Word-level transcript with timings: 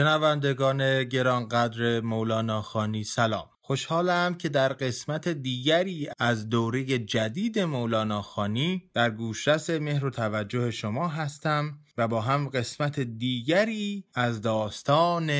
شنوندگان 0.00 1.04
گرانقدر 1.04 2.00
مولانا 2.00 2.62
خانی 2.62 3.04
سلام. 3.04 3.48
خوشحالم 3.60 4.34
که 4.34 4.48
در 4.48 4.72
قسمت 4.72 5.28
دیگری 5.28 6.08
از 6.18 6.48
دوره 6.48 6.84
جدید 6.98 7.58
مولانا 7.58 8.22
خانی 8.22 8.90
در 8.94 9.10
گوشرس 9.10 9.70
مهر 9.70 10.04
و 10.04 10.10
توجه 10.10 10.70
شما 10.70 11.08
هستم 11.08 11.78
و 11.98 12.08
با 12.08 12.20
هم 12.20 12.48
قسمت 12.48 13.00
دیگری 13.00 14.04
از 14.14 14.40
داستان 14.40 15.30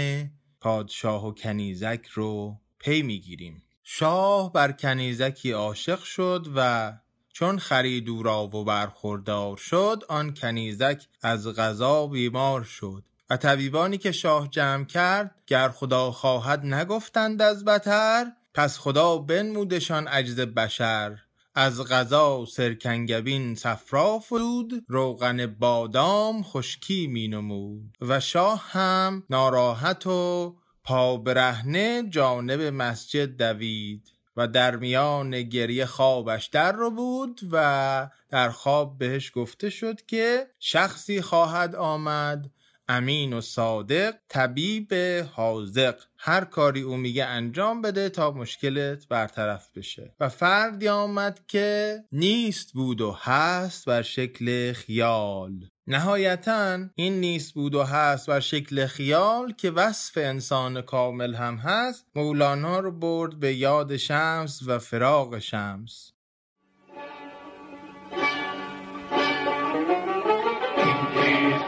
پادشاه 0.61 1.27
و 1.27 1.35
کنیزک 1.35 2.07
رو 2.15 2.57
پی 2.79 3.03
می‌گیریم. 3.03 3.63
شاه 3.85 4.53
بر 4.53 4.73
کنیزکی 4.73 5.51
عاشق 5.51 6.03
شد 6.03 6.47
و 6.57 6.93
چون 7.33 7.59
خرید 7.59 8.09
او 8.09 8.23
را 8.23 8.47
و 8.47 8.65
برخوردار 8.65 9.57
شد 9.57 10.03
آن 10.09 10.35
کنیزک 10.35 11.07
از 11.23 11.47
غذا 11.47 12.07
بیمار 12.07 12.65
شد. 12.65 13.05
و 13.31 13.37
طبیبانی 13.37 13.99
که 13.99 14.13
شاه 14.13 14.49
جمع 14.49 14.85
کرد 14.85 15.35
گر 15.47 15.69
خدا 15.69 16.13
خواهد 16.13 16.67
نگفتند 16.67 17.43
از 17.43 17.65
بتر 17.65 18.27
پس 18.55 18.79
خدا 18.79 19.19
بنمودشان 19.19 20.09
عجز 20.09 20.41
بشر. 20.41 21.19
از 21.55 21.85
غذا 21.85 22.45
سرکنگبین 22.45 23.55
صفرا 23.55 24.19
فرود 24.19 24.85
روغن 24.89 25.47
بادام 25.47 26.43
خشکی 26.43 27.07
می 27.07 27.29
نمود. 27.29 27.97
و 28.01 28.21
شاه 28.21 28.65
هم 28.71 29.23
ناراحت 29.31 30.07
و 30.07 30.57
پا 30.85 31.17
برهنه 31.17 32.03
جانب 32.09 32.61
مسجد 32.61 33.37
دوید. 33.37 34.13
و 34.37 34.49
در 34.49 34.77
میان 34.77 35.43
گریه 35.43 35.87
خوابش 35.87 36.47
در 36.47 36.73
رو 36.73 36.91
بود 36.91 37.41
و 37.53 38.11
در 38.29 38.51
خواب 38.51 38.99
بهش 38.99 39.33
گفته 39.35 39.71
شد 39.71 40.07
که 40.07 40.47
شخصی 40.59 41.23
خواهد 41.23 41.77
آمد 41.77 42.51
امین 42.91 43.33
و 43.33 43.41
صادق 43.41 44.15
طبیب 44.29 44.95
حاضق 45.33 45.95
هر 46.19 46.45
کاری 46.45 46.81
او 46.81 46.97
میگه 46.97 47.25
انجام 47.25 47.83
بده 47.83 48.09
تا 48.09 48.31
مشکلت 48.31 49.09
برطرف 49.09 49.69
بشه. 49.77 50.15
و 50.21 50.29
فردی 50.29 50.89
آمد 50.89 51.41
که 51.49 51.99
نیست 52.13 52.73
بود 52.73 53.01
و 53.01 53.17
هست 53.21 53.85
بر 53.85 54.03
شکل 54.03 54.73
خیال. 54.73 55.53
نهایتا 55.87 56.79
این 56.95 57.21
نیست 57.21 57.55
بود 57.55 57.75
و 57.75 57.83
هست 57.83 58.27
بر 58.27 58.41
شکل 58.41 58.87
خیال 58.87 59.53
که 59.53 59.71
وصف 59.71 60.19
انسان 60.19 60.83
کامل 60.83 61.35
هم 61.35 61.57
هست 61.57 62.07
مولانا 62.15 62.81
رو 62.81 62.93
برد 62.93 63.41
به 63.41 63.55
یاد 63.55 63.97
شمس 63.97 64.61
و 64.67 64.79
فراغ 64.79 65.39
شمس. 65.39 66.13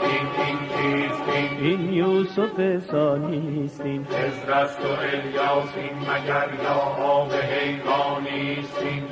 این 0.04 0.41
یوسف 1.70 2.78
ثانیست 2.90 3.80
این 3.80 4.04
خضرست 4.04 4.80
و 4.80 4.88
الیاسین 4.88 5.98
مگر 6.00 6.48
یا 6.64 7.04
آب 7.04 7.32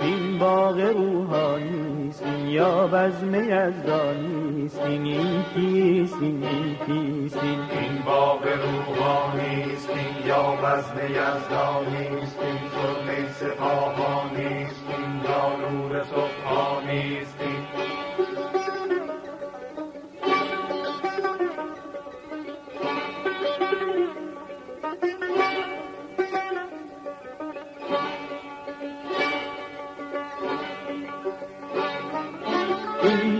این 0.02 0.38
باغ 0.38 0.80
روحانیست 0.80 2.22
این 2.26 2.46
یا 2.46 2.86
بزم 2.86 3.34
یزدانیست 3.34 4.80
این 4.80 5.04
این 5.04 5.44
کیست 5.54 6.16
این 6.22 6.44
این 6.44 6.76
کیست 6.86 7.42
این 7.42 7.60
این 7.60 8.02
باغ 8.06 8.42
روحانیست 8.42 9.90
این 9.90 10.28
یا 10.28 10.42
بزم 10.42 10.96
یزدانیست 11.06 12.38
این 12.42 12.60
سرمه 12.72 13.32
سپاهانیست 13.32 14.84
این 14.88 15.20
یا 15.24 15.70
نور 15.70 16.02
سبحانیست 16.04 17.40
این 17.40 17.49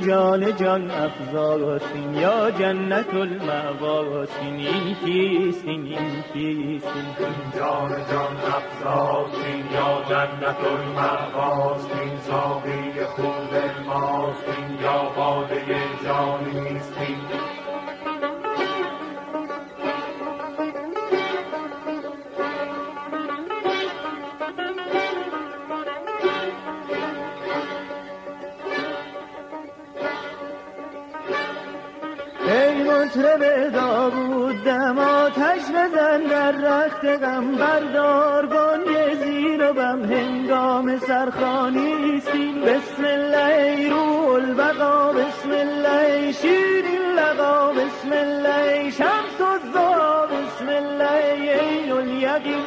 جان 0.06 0.56
جان 0.56 0.90
افزاسین 0.90 2.14
یا 2.14 2.50
جنت 2.50 3.14
المعواسین 3.14 4.54
این 4.54 4.94
کیست؟ 5.04 5.64
این 5.64 5.84
کیست؟ 6.32 6.86
این 6.86 7.50
جان 7.56 7.88
جان 7.88 8.36
افزاستین 8.56 9.64
یا 9.74 10.02
جنت 10.08 10.56
المعواستین 10.64 12.18
ساقی 12.26 13.04
خوب 13.16 13.52
ماستین 13.86 14.80
یا 14.82 15.02
باده 15.16 15.89
غم 37.40 37.56
بردار 37.56 38.46
بانگ 38.46 39.14
زیر 39.22 39.70
و 39.70 39.72
بم. 39.72 40.04
هنگام 40.04 40.98
سرخانیستین 40.98 42.60
بسم 42.60 43.04
الله 43.04 43.90
روح 43.90 44.34
البقا 44.34 45.12
بسم 45.12 45.50
الله 45.50 46.32
شیرین 46.32 47.06
لقا 47.16 47.72
بسم 47.72 48.12
الله 48.12 48.90
شمس 48.90 49.40
الضحا 49.40 50.26
بسم 50.26 50.68
الله 50.68 51.52
عین 51.60 51.92
الیقین. 51.92 52.64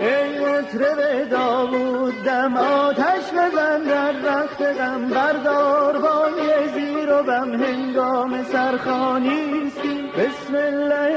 ای 0.00 0.38
مطرب 0.38 1.30
داوود 1.30 2.22
دم 2.24 2.56
آتش 2.56 3.24
بزن 3.32 3.82
در 3.82 4.12
رخت 4.12 4.62
غم. 4.62 5.08
بردار 5.08 5.98
بانگ 5.98 6.66
زیر 6.74 7.12
و 7.12 7.22
بم. 7.22 7.54
هنگام 7.62 8.44
سرخانیستی 8.44 10.10
بسم 10.18 10.54
الله 10.54 11.09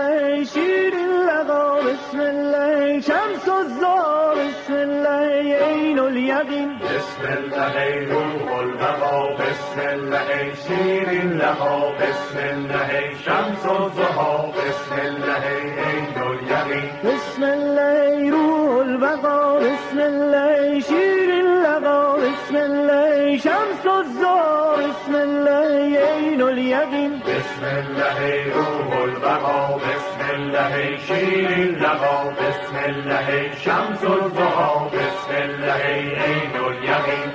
الله 0.00 0.44
شیرین 0.44 1.12
لقا 1.28 1.80
بسم 1.80 2.20
الله 2.20 3.00
شمس 3.00 3.48
الضحا 3.48 4.34
بسم 4.34 4.72
الله 4.74 5.54
عین 5.64 5.98
الیقین 5.98 6.70
بسم 6.78 7.24
الله 7.32 8.04
روح 8.12 8.58
البقا 8.58 9.34
بسم 9.40 9.80
الله 9.80 10.54
شیرین 10.66 11.32
لقا 11.32 11.92
بسم 12.00 12.38
الله 12.38 13.10
شمس 13.24 13.66
الضحا 13.66 14.36
بسم 14.46 14.94
الله 15.04 15.44
عین 15.84 16.18
الیقین 16.28 16.90
بسم 17.04 17.42
الله 17.42 18.30
روح 18.30 18.78
البقا 18.78 19.58
بسم 19.58 19.98
الله 20.00 20.80
شیرین 20.80 21.46
لقا 21.66 22.16
بسم 22.16 22.56
الله 22.56 23.38
شمس 23.38 23.86
الضحا 23.86 24.76
بسم 24.76 25.14
الله 25.14 25.99
يبن. 26.70 27.12
بسم 27.26 27.64
الله 27.64 28.18
روح 28.56 28.88
البقاء 29.08 29.68
بسم 29.84 30.20
الله 30.36 30.74
شير 31.08 31.50
اللقاء 31.68 32.24
بسم 32.40 32.76
الله 32.90 33.28
شمس 33.64 34.02
الضحى 34.04 34.74
بسم 34.94 35.30
الله 35.46 35.84
عين 36.22 36.54
اليقين. 36.70 37.30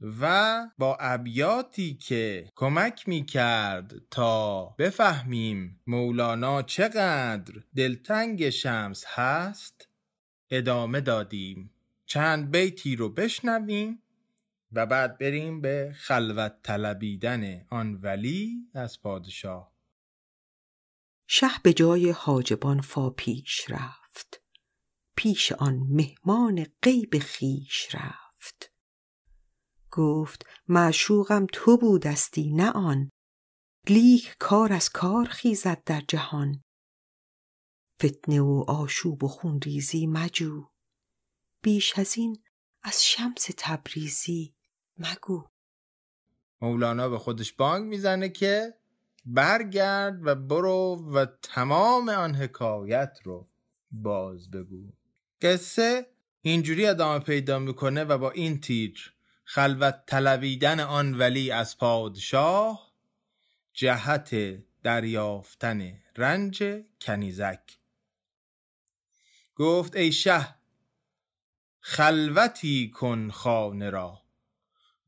و 0.00 0.66
با 0.78 0.96
ابیاتی 1.00 1.94
که 1.94 2.50
کمک 2.54 3.08
می 3.08 3.24
کرد 3.24 3.92
تا 4.10 4.64
بفهمیم 4.64 5.80
مولانا 5.86 6.62
چقدر 6.62 7.54
دلتنگ 7.76 8.50
شمس 8.50 9.04
هست 9.06 9.88
ادامه 10.50 11.00
دادیم. 11.00 11.70
چند 12.06 12.50
بیتی 12.50 12.96
رو 12.96 13.08
بشنویم 13.08 14.02
و 14.72 14.86
بعد 14.86 15.18
بریم 15.18 15.60
به 15.60 15.92
خلوت 15.96 16.62
طلبیدن 16.62 17.66
آن 17.70 17.94
ولی 17.94 18.56
از 18.74 19.02
پادشاه. 19.02 19.72
شه 21.26 21.50
به 21.62 21.72
جای 21.72 22.10
حاجبان 22.10 22.80
فا 22.80 23.10
پیش 23.10 23.70
رفت. 23.70 24.42
پیش 25.16 25.52
آن 25.52 25.74
مهمان 25.74 26.66
غیب 26.82 27.18
خیش 27.18 27.94
رفت. 27.94 28.25
گفت 29.96 30.46
معشوقم 30.68 31.46
تو 31.52 31.76
بودستی 31.76 32.52
نه 32.52 32.70
آن. 32.70 33.10
لیک 33.88 34.36
کار 34.38 34.72
از 34.72 34.90
کار 34.90 35.24
خیزد 35.24 35.82
در 35.84 36.02
جهان. 36.08 36.62
فتنه 38.04 38.40
و 38.40 38.64
آشوب 38.68 39.24
و 39.24 39.28
خونریزی 39.28 40.06
مجو. 40.06 40.68
بیش 41.62 41.98
از 41.98 42.16
این 42.16 42.42
از 42.82 43.04
شمس 43.04 43.48
تبریزی 43.56 44.54
مگو. 44.98 45.44
مولانا 46.60 47.08
به 47.08 47.18
خودش 47.18 47.52
بانگ 47.52 47.84
می‌زنه 47.86 48.28
که 48.28 48.74
برگرد 49.24 50.26
و 50.26 50.34
برو 50.34 51.10
و 51.14 51.26
تمام 51.42 52.08
آن 52.08 52.34
حکایت 52.34 53.18
رو 53.24 53.48
باز 53.90 54.50
بگو. 54.50 54.92
قصه 55.42 56.06
اینجوری 56.42 56.86
ادامه 56.86 57.24
پیدا 57.24 57.58
می‌کنه 57.58 58.04
و 58.04 58.18
با 58.18 58.30
این 58.30 58.60
تیتر 58.60 59.15
خلوت 59.48 60.02
طلبیدن 60.06 60.80
آن 60.80 61.14
ولی 61.14 61.50
از 61.50 61.78
پادشاه 61.78 62.92
جهت 63.72 64.34
دریافتن 64.82 65.98
رنج 66.16 66.64
کنیزک. 67.00 67.60
گفت 69.56 69.96
ای 69.96 70.12
شه 70.12 70.54
خلوتی 71.80 72.90
کن 72.90 73.30
خانه 73.30 73.90
را 73.90 74.22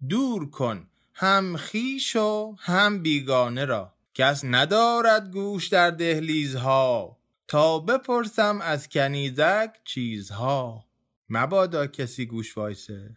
دور 0.08 0.50
کن 0.50 0.90
هم 1.14 1.56
خیش 1.56 2.16
و 2.16 2.56
هم 2.58 3.02
بیگانه 3.02 3.64
را. 3.64 3.94
کس 4.14 4.44
ندارد 4.44 5.30
گوش 5.30 5.68
در 5.68 5.90
دهلیزها 5.90 7.18
تا 7.48 7.78
بپرسم 7.78 8.60
از 8.60 8.88
کنیزک 8.88 9.70
چیزها. 9.84 10.84
مبادا 11.28 11.86
کسی 11.86 12.26
گوش 12.26 12.56
وایسه. 12.56 13.16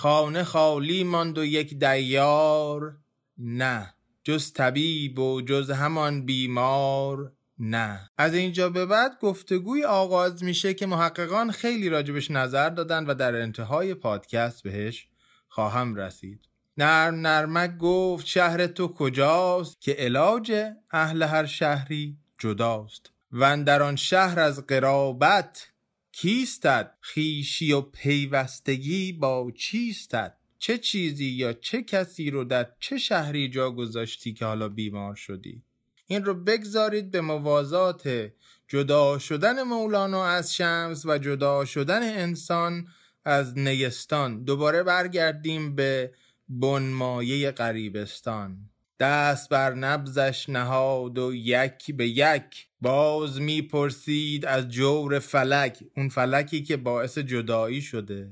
خانه 0.00 0.44
خالی 0.44 1.04
ماند 1.04 1.38
و 1.38 1.44
یک 1.44 1.78
دیار 1.78 2.96
نه. 3.38 3.94
جز 4.24 4.52
طبیب 4.52 5.18
و 5.18 5.40
جز 5.40 5.70
همان 5.70 6.26
بیمار 6.26 7.32
نه. 7.58 8.10
از 8.18 8.34
اینجا 8.34 8.70
به 8.70 8.86
بعد 8.86 9.18
گفتگوی 9.20 9.84
آغاز 9.84 10.44
میشه 10.44 10.74
که 10.74 10.86
محققان 10.86 11.50
خیلی 11.50 11.88
راجبش 11.88 12.30
نظر 12.30 12.68
دادن 12.68 13.06
و 13.06 13.14
در 13.14 13.42
انتهای 13.42 13.94
پادکست 13.94 14.62
بهش 14.62 15.08
خواهم 15.48 15.94
رسید. 15.94 16.48
نرم 16.76 17.14
نرمک 17.14 17.76
گفت 17.76 18.26
شهر 18.26 18.66
تو 18.66 18.88
کجاست؟ 18.88 19.80
که 19.80 19.92
علاج 19.92 20.52
اهل 20.90 21.22
هر 21.22 21.46
شهری 21.46 22.16
جداست. 22.38 23.10
و 23.32 23.64
در 23.64 23.82
آن 23.82 23.96
شهر 23.96 24.40
از 24.40 24.66
قرابت 24.66 25.69
کیستد 26.12 26.94
خیشی 27.00 27.72
و 27.72 27.80
پیوستگی 27.80 29.12
با 29.12 29.52
چیستد؟ 29.56 30.36
چه 30.58 30.78
چیزی 30.78 31.24
یا 31.24 31.52
چه 31.52 31.82
کسی 31.82 32.30
رو 32.30 32.44
در 32.44 32.66
چه 32.80 32.98
شهری 32.98 33.48
جا 33.48 33.70
گذاشتی 33.70 34.32
که 34.32 34.44
حالا 34.44 34.68
بیمار 34.68 35.14
شدی؟ 35.14 35.62
این 36.06 36.24
رو 36.24 36.34
بگذارید 36.34 37.10
به 37.10 37.20
موازات 37.20 38.30
جدا 38.68 39.18
شدن 39.18 39.62
مولانا 39.62 40.26
از 40.26 40.54
شمس 40.54 41.06
و 41.06 41.18
جدا 41.18 41.64
شدن 41.64 42.02
انسان 42.02 42.86
از 43.24 43.58
نیستان. 43.58 44.44
دوباره 44.44 44.82
برگردیم 44.82 45.74
به 45.74 46.14
بنمایه 46.48 47.50
غریبستان 47.50 48.69
دست 49.00 49.48
بر 49.48 49.74
نبزش 49.74 50.48
نهاد 50.48 51.18
و 51.18 51.34
یک 51.34 51.96
به 51.96 52.08
یک. 52.08 52.66
باز 52.80 53.40
می‌پرسید 53.40 54.46
از 54.46 54.68
جور 54.68 55.18
فلک 55.18 55.78
اون 55.96 56.08
فلکی 56.08 56.62
که 56.62 56.76
باعث 56.76 57.18
جدایی 57.18 57.82
شده. 57.82 58.30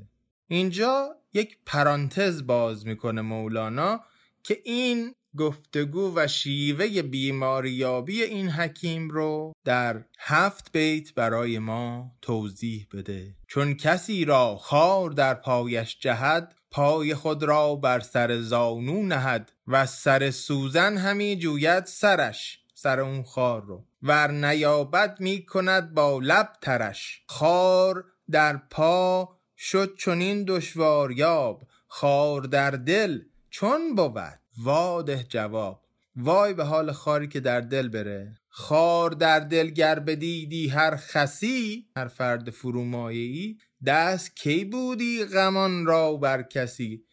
اینجا 0.48 1.16
یک 1.34 1.58
پرانتز 1.66 2.46
باز 2.46 2.86
می‌کنه 2.86 3.20
مولانا 3.20 4.00
که 4.42 4.58
این 4.64 5.14
گفتگو 5.36 6.12
و 6.16 6.26
شیوه 6.26 7.02
بیماریابی 7.02 8.22
این 8.22 8.48
حکیم 8.48 9.10
رو 9.10 9.52
در 9.64 10.04
هفت 10.18 10.72
بیت 10.72 11.14
برای 11.14 11.58
ما 11.58 12.12
توضیح 12.22 12.86
بده. 12.92 13.34
چون 13.48 13.74
کسی 13.74 14.24
را 14.24 14.56
خار 14.56 15.10
در 15.10 15.34
پایش 15.34 15.98
جهد 16.00 16.54
پای 16.70 17.14
خود 17.14 17.42
را 17.42 17.74
بر 17.74 18.00
سر 18.00 18.40
زانو 18.40 19.02
نهد 19.02 19.52
و 19.66 19.86
سر 19.86 20.30
سوزن 20.30 20.96
همی 20.96 21.36
جوید 21.36 21.86
سرش 21.86 22.60
سر 22.74 23.00
اون 23.00 23.22
خار 23.22 23.62
رو. 23.62 23.84
ور 24.02 24.30
نیابد 24.30 25.20
می 25.20 25.46
کند 25.46 25.94
با 25.94 26.18
لب 26.22 26.52
ترش. 26.62 27.22
خار 27.26 28.04
در 28.30 28.56
پا 28.56 29.28
شد 29.56 29.96
چنین 29.96 30.44
دشواریاب 30.44 31.62
خار 31.86 32.42
در 32.42 32.70
دل 32.70 33.20
چون 33.50 33.94
بود؟ 33.94 34.38
واده 34.58 35.26
جواب. 35.28 35.84
وای 36.16 36.54
به 36.54 36.64
حال 36.64 36.92
خاری 36.92 37.28
که 37.28 37.40
در 37.40 37.60
دل 37.60 37.88
بره. 37.88 38.36
خار 38.58 39.10
در 39.10 39.40
دل 39.40 39.70
گر 39.70 39.98
بدیدی 39.98 40.68
هر 40.68 40.96
خسی 40.96 41.86
هر 41.96 42.06
فرد 42.08 42.50
فرومایه‌ای. 42.50 43.56
دست 43.86 44.36
کی 44.36 44.64
بودی 44.64 45.24
غمان 45.24 45.86
را 45.86 46.16
بر 46.16 46.42
کسی؟ 46.42 47.04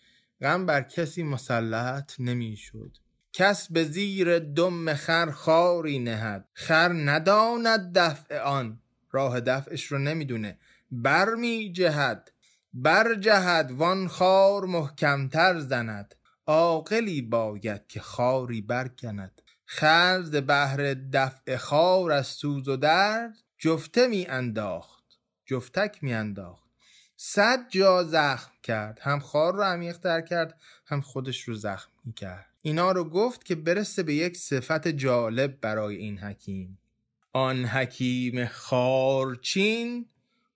غم 0.42 0.66
بر 0.66 0.82
کسی 0.82 1.24
مسلط 1.24 2.14
نمی‌شد. 2.20 2.98
کس 3.34 3.72
به 3.72 3.84
زیر 3.84 4.40
دم 4.40 4.94
خر 4.94 5.32
خاری 5.32 6.00
نهد. 6.00 6.50
خر 6.54 6.92
نداند 6.94 7.98
دفع 7.98 8.40
آن. 8.40 8.80
راه 9.12 9.40
دفعش 9.40 9.86
رو 9.86 9.98
نمی‌دونه. 9.98 10.60
بر 10.92 11.36
می 11.36 11.72
جهد 11.72 12.32
بر 12.74 13.16
جهد 13.16 13.72
وان 13.72 14.08
خار 14.08 14.66
محکمتر 14.66 15.60
زند. 15.60 16.16
عاقلی 16.48 17.22
باید 17.22 17.88
که 17.88 18.00
خاری 18.00 18.62
برکند. 18.62 19.42
خرز 19.66 20.32
بهر 20.32 20.94
دفع 20.94 21.58
خار 21.58 22.12
از 22.12 22.28
سوز 22.28 22.68
و 22.68 22.78
درد 22.78 23.38
جفته 23.58 24.08
می 24.08 24.26
انداخت 24.26 25.04
جفتک 25.46 25.98
می 26.02 26.14
انداخت. 26.14 26.66
صد 27.18 27.70
جا 27.70 28.04
زخم 28.04 28.52
کرد 28.64 29.00
هم 29.02 29.20
خار 29.20 29.54
رو 29.54 29.64
عمیقتر 29.64 30.22
کرد 30.22 30.60
هم 30.86 31.02
خودش 31.02 31.42
رو 31.42 31.56
زخم 31.56 31.92
می 32.06 32.14
کرد. 32.14 32.46
اینا 32.62 32.92
رو 32.92 33.04
گفت 33.10 33.46
که 33.46 33.56
برسه 33.56 34.04
به 34.04 34.14
یک 34.14 34.38
صفت 34.38 34.88
جالب 34.88 35.62
برای 35.62 35.96
این 35.96 36.18
حکیم. 36.18 36.78
آن 37.34 37.66
حکیم 37.66 38.46
خارچین 38.46 40.06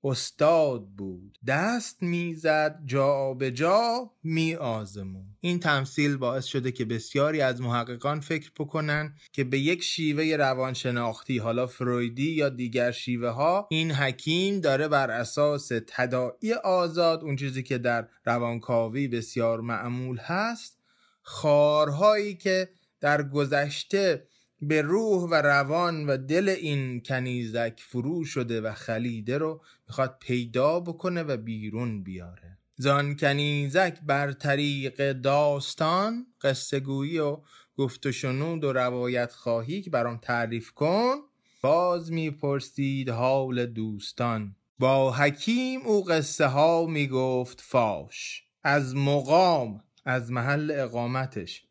استاد 0.03 0.87
بود. 0.87 1.37
دست 1.47 2.03
می‌زد 2.03 2.79
جا 2.85 3.33
به 3.33 3.51
جا 3.51 4.11
می 4.23 4.55
آزمون 4.55 5.25
این 5.41 5.59
تمثیل 5.59 6.17
باعث 6.17 6.45
شده 6.45 6.71
که 6.71 6.85
بسیاری 6.85 7.41
از 7.41 7.61
محققان 7.61 8.19
فکر 8.19 8.51
بکنن 8.59 9.15
که 9.33 9.43
به 9.43 9.59
یک 9.59 9.83
شیوه 9.83 10.35
روانشناختی 10.35 11.37
حالا 11.37 11.67
فرویدی 11.67 12.31
یا 12.31 12.49
دیگر 12.49 12.91
شیوه 12.91 13.29
ها 13.29 13.67
این 13.71 13.91
حکیم 13.91 14.59
داره 14.59 14.87
بر 14.87 15.11
اساس 15.11 15.71
تداعی 15.87 16.53
آزاد 16.53 17.23
اون 17.23 17.35
چیزی 17.35 17.63
که 17.63 17.77
در 17.77 18.07
روانکاوی 18.25 19.07
بسیار 19.07 19.61
معمول 19.61 20.17
هست 20.17 20.79
خارهایی 21.21 22.35
که 22.35 22.69
در 23.01 23.23
گذشته 23.23 24.27
به 24.61 24.81
روح 24.81 25.29
و 25.29 25.33
روان 25.33 26.05
و 26.05 26.17
دل 26.17 26.49
این 26.49 27.01
کنیزک 27.01 27.79
فرو 27.87 28.25
شده 28.25 28.61
و 28.61 28.73
خلیده 28.73 29.37
رو 29.37 29.61
می‌خواد 29.87 30.17
پیدا 30.19 30.79
بکنه 30.79 31.23
و 31.23 31.37
بیرون 31.37 32.03
بیاره. 32.03 32.57
زان 32.75 33.15
کنیزک 33.15 33.99
بر 34.01 34.31
طریق 34.31 35.11
داستان 35.11 36.27
قصه 36.41 36.79
گویی 36.79 37.19
و 37.19 37.37
گفت 37.77 38.05
و 38.05 38.11
شنود 38.11 38.63
و 38.63 38.73
روایت 38.73 39.31
خواهی 39.31 39.81
که 39.81 39.89
برام 39.89 40.17
تعریف 40.17 40.71
کن 40.71 41.15
باز 41.61 42.11
می‌پرسید 42.11 43.09
حال 43.09 43.65
دوستان. 43.65 44.55
با 44.79 45.11
حکیم 45.11 45.81
او 45.81 46.03
قصه 46.03 46.45
ها 46.45 46.85
می‌گفت 46.85 47.61
فاش. 47.61 48.43
از 48.63 48.95
مقام 48.95 49.83
از 50.05 50.31
محل 50.31 50.71
اقامتش. 50.75 51.65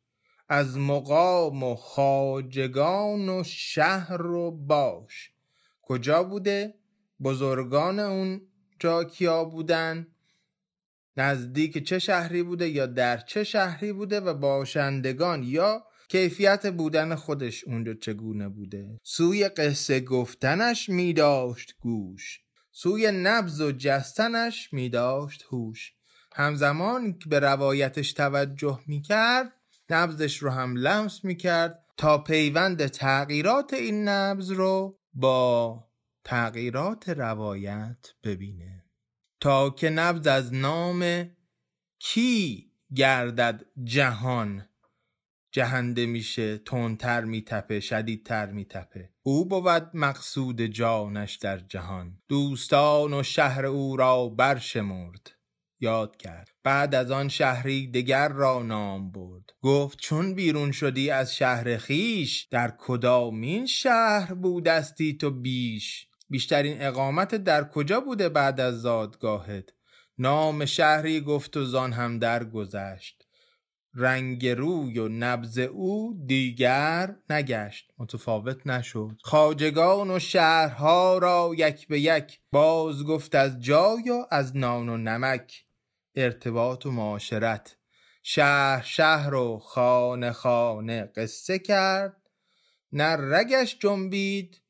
از 0.48 0.78
مقام 0.78 1.62
و 1.62 1.74
خاجگان 1.74 3.28
و 3.28 3.42
شهر 3.46 4.26
و 4.26 4.50
باش 4.50 5.30
کجا 5.82 6.22
بوده؟ 6.22 6.74
بزرگان 7.22 7.98
اون 7.98 8.40
جا 8.80 9.04
کیا 9.04 9.44
بودن؟ 9.44 10.06
نزدیک 11.16 11.84
چه 11.84 11.98
شهری 11.98 12.42
بوده 12.42 12.68
یا 12.68 12.86
در 12.86 13.16
چه 13.16 13.44
شهری 13.44 13.92
بوده 13.92 14.20
و 14.20 14.34
باشندگان 14.34 15.42
یا 15.42 15.84
کیفیت 16.08 16.66
بودن 16.66 17.14
خودش 17.14 17.64
اونجا 17.64 17.94
چگونه 17.94 18.48
بوده 18.48 18.98
سوی 19.02 19.48
قصه 19.48 20.00
گفتنش 20.00 20.88
می 20.88 21.12
داشت 21.12 21.74
گوش 21.80 22.40
سوی 22.72 23.10
نبز 23.12 23.60
و 23.60 23.72
جستنش 23.72 24.72
می 24.72 24.88
داشت 24.88 25.44
هوش 25.50 25.92
همزمان 26.34 27.18
که 27.18 27.28
به 27.28 27.40
روایتش 27.40 28.12
توجه 28.12 28.80
می 28.86 29.02
کرد 29.02 29.52
نبزش 29.90 30.36
رو 30.36 30.50
هم 30.50 30.76
لمس 30.76 31.24
می 31.24 31.36
کرد 31.36 31.84
تا 31.96 32.18
پیوند 32.18 32.86
تغییرات 32.86 33.74
این 33.74 34.08
نبز 34.08 34.50
رو 34.50 34.98
با 35.14 35.84
تغییرات 36.24 37.08
روایت 37.08 38.12
ببینه. 38.24 38.84
تا 39.40 39.70
که 39.70 39.90
نبز 39.90 40.26
از 40.26 40.54
نام 40.54 41.30
کی 41.98 42.72
گردد 42.94 43.64
جهان. 43.84 44.68
جهنده 45.52 46.06
میشه 46.06 46.58
تندتر 46.58 47.24
میتپه 47.24 47.80
شدیدتر 47.80 48.46
میتپه. 48.46 49.10
او 49.22 49.48
بود 49.48 49.90
مقصود 49.94 50.60
جانش 50.62 51.34
در 51.34 51.58
جهان. 51.58 52.18
دوستان 52.28 53.14
و 53.14 53.22
شهر 53.22 53.66
او 53.66 53.96
را 53.96 54.28
برشمرد. 54.28 55.37
یاد 55.80 56.16
کرد. 56.16 56.50
بعد 56.64 56.94
از 56.94 57.10
آن 57.10 57.28
شهری 57.28 57.90
دگر 57.90 58.28
را 58.28 58.62
نام 58.62 59.10
برد. 59.10 59.50
گفت 59.62 59.98
چون 59.98 60.34
بیرون 60.34 60.72
شدی 60.72 61.10
از 61.10 61.36
شهر 61.36 61.76
خیش 61.76 62.42
در 62.50 62.74
کدامین 62.78 63.66
شهر 63.66 64.34
بودستی 64.34 65.16
تو 65.16 65.30
بیش؟ 65.30 66.08
بیشترین 66.30 66.82
اقامت 66.82 67.34
در 67.34 67.64
کجا 67.64 68.00
بوده 68.00 68.28
بعد 68.28 68.60
از 68.60 68.82
زادگاهت؟ 68.82 69.68
نام 70.18 70.64
شهری 70.64 71.20
گفت 71.20 71.56
و 71.56 71.64
زان 71.64 71.92
هم 71.92 72.18
درگذشت. 72.18 73.24
رنگ 73.94 74.46
روی 74.46 74.98
و 74.98 75.08
نبز 75.08 75.58
او 75.58 76.22
دیگر 76.26 77.16
نگشت. 77.30 77.92
متفاوت 77.98 78.66
نشد. 78.66 79.16
خاجگان 79.22 80.10
و 80.10 80.18
شهرها 80.18 81.18
را 81.18 81.50
یک 81.56 81.88
به 81.88 82.00
یک 82.00 82.40
باز 82.52 83.04
گفت 83.04 83.34
از 83.34 83.60
جای 83.60 84.10
و 84.10 84.26
از 84.30 84.56
نان 84.56 84.88
و 84.88 84.96
نمک. 84.96 85.64
ارتباط 86.18 86.86
و 86.86 86.90
معاشرت. 86.90 87.76
شهر 88.22 88.82
شهر 88.82 89.34
و 89.34 89.58
خانه 89.58 90.32
خانه 90.32 91.12
قصه 91.16 91.58
کرد. 91.58 92.30
نه 92.92 93.16
رگش 93.16 93.78
جنبید 93.78 94.62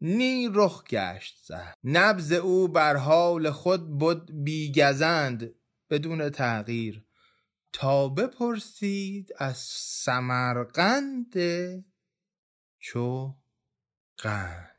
نی 0.00 0.48
رخ 0.52 0.84
گشت 0.84 1.38
زد. 1.44 1.76
نبز 1.84 2.32
او 2.32 2.68
بر 2.68 2.96
حال 2.96 3.50
خود 3.50 3.98
بود 3.98 4.44
بیگزند. 4.44 5.54
بدون 5.90 6.30
تغییر. 6.30 7.04
تا 7.72 8.08
بپرسید 8.08 9.30
از 9.38 9.58
سمرقند 10.02 11.34
چو 12.78 13.34
قند. 14.18 14.69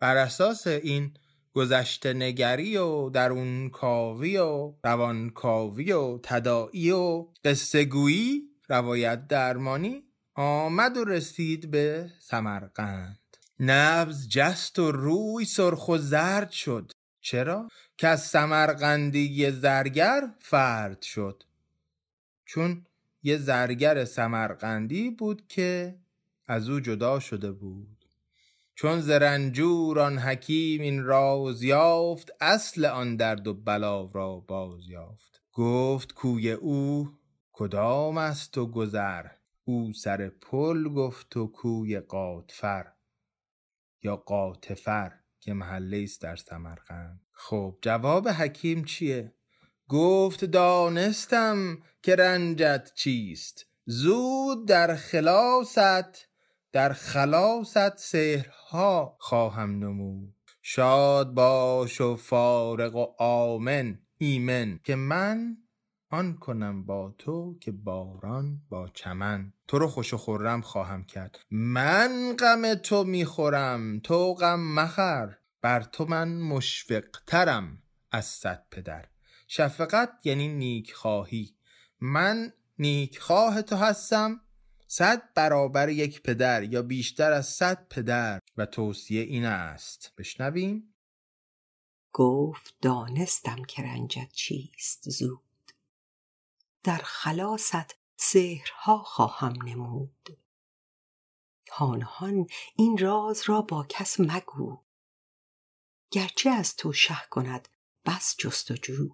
بر 0.00 0.16
اساس 0.16 0.66
این 0.66 1.14
گذشته 1.54 2.12
نگری 2.12 2.76
و 2.76 3.10
درون 3.10 3.70
کاوی 3.70 4.36
و 4.36 4.74
روان 4.84 5.30
کاوی 5.30 5.92
و 5.92 6.18
تدائی 6.22 6.90
و 6.90 7.26
قصه 7.44 7.84
گویی 7.84 8.42
روایت 8.68 9.28
درمانی 9.28 10.02
آمد 10.34 10.96
و 10.96 11.04
رسید 11.04 11.70
به 11.70 12.10
سمرقند. 12.18 13.18
نبز 13.60 14.28
جست 14.28 14.78
و 14.78 14.92
روی 14.92 15.44
سرخ 15.44 15.88
و 15.88 15.98
زرد 15.98 16.50
شد. 16.50 16.92
چرا؟ 17.20 17.68
که 17.96 18.08
از 18.08 18.22
سمرقندی 18.22 19.50
زرگر 19.50 20.22
فرد 20.40 21.02
شد. 21.02 21.42
چون 22.44 22.86
یه 23.22 23.36
زرگر 23.36 24.04
سمرقندی 24.04 25.10
بود 25.10 25.46
که 25.48 25.98
از 26.46 26.68
او 26.68 26.80
جدا 26.80 27.20
شده 27.20 27.52
بود. 27.52 27.95
چون 28.78 29.00
ز 29.00 29.10
رنجور 29.10 30.00
آن 30.00 30.18
حکیم 30.18 30.80
این 30.80 31.04
راز 31.04 31.62
یافت 31.62 32.30
اصل 32.40 32.84
آن 32.84 33.16
درد 33.16 33.46
و 33.46 33.54
بلا 33.54 34.10
را 34.14 34.36
باز 34.36 34.88
یافت. 34.88 35.42
گفت 35.52 36.14
کوی 36.14 36.52
او 36.52 37.08
کدام 37.52 38.18
است 38.18 38.58
و 38.58 38.66
گذر؟ 38.66 39.26
او 39.64 39.92
سر 39.92 40.28
پل 40.28 40.88
گفت 40.88 41.36
و 41.36 41.46
کوی 41.46 42.00
قاتفر 42.00 42.86
یا 44.02 44.16
قاطفر 44.16 45.12
که 45.40 45.52
محله 45.52 46.02
است 46.02 46.22
در 46.22 46.36
سمرقند. 46.36 47.20
خب 47.32 47.78
جواب 47.82 48.28
حکیم 48.28 48.84
چیه؟ 48.84 49.34
گفت 49.88 50.44
دانستم 50.44 51.78
که 52.02 52.16
رنجت 52.16 52.92
چیست. 52.94 53.66
زود 53.86 54.68
در 54.68 54.96
خلاصت 54.96 56.25
در 56.76 56.92
خلاصت 56.92 57.98
سحرها 57.98 59.16
خواهم 59.20 59.78
نمود. 59.78 60.34
شاد 60.62 61.34
باش 61.34 62.00
و 62.00 62.16
فارغ 62.16 62.96
و 62.96 63.22
آمن 63.22 63.98
ایمن 64.18 64.80
که 64.84 64.96
من 64.96 65.56
آن 66.10 66.34
کنم 66.34 66.86
با 66.86 67.14
تو 67.18 67.58
که 67.58 67.72
باران 67.72 68.60
با 68.68 68.88
چمن. 68.88 69.52
تو 69.68 69.78
رو 69.78 69.88
خوش 69.88 70.14
و 70.14 70.16
خرم 70.16 70.60
خواهم 70.60 71.04
کرد. 71.04 71.38
من 71.50 72.36
غم 72.38 72.74
تو 72.74 73.04
می‌خورم 73.04 74.00
تو 74.00 74.34
غم 74.34 74.60
مخر. 74.60 75.36
بر 75.62 75.82
تو 75.82 76.04
من 76.04 76.28
مشفق 76.38 77.04
ترم 77.26 77.82
از 78.10 78.24
صد 78.24 78.66
پدر. 78.70 79.04
شفقت 79.48 80.10
یعنی 80.24 80.48
نیک 80.48 80.92
خواهی. 80.92 81.56
من 82.00 82.52
نیک 82.78 83.18
خواه 83.18 83.62
تو 83.62 83.76
هستم 83.76 84.40
صد 84.86 85.34
برابر 85.34 85.88
یک 85.88 86.22
پدر 86.22 86.62
یا 86.62 86.82
بیشتر 86.82 87.32
از 87.32 87.46
صد 87.46 87.88
پدر؟ 87.88 88.40
و 88.56 88.66
توصیه 88.66 89.22
این 89.22 89.44
است. 89.44 90.12
بشنویم. 90.18 90.94
گفت 92.12 92.76
دانستم 92.82 93.64
که 93.64 93.82
رنجت 93.82 94.32
چیست 94.32 95.10
زود. 95.10 95.72
در 96.82 97.00
خلاصت 97.04 97.92
سحرها 98.16 98.98
خواهم 98.98 99.62
نمود. 99.62 100.38
هان 101.70 102.46
این 102.76 102.98
راز 102.98 103.42
را 103.46 103.62
با 103.62 103.86
کس 103.88 104.20
مگو. 104.20 104.82
گرچه 106.10 106.50
از 106.50 106.76
تو 106.76 106.92
شه 106.92 107.22
کند 107.30 107.68
بس 108.04 108.34
جستجو 108.38 109.08